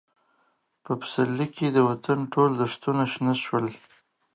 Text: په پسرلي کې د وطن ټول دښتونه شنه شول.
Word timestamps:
په 0.83 0.91
پسرلي 0.99 1.47
کې 1.55 1.67
د 1.71 1.77
وطن 1.89 2.19
ټول 2.33 2.51
دښتونه 2.61 3.03
شنه 3.13 3.35
شول. 3.43 3.67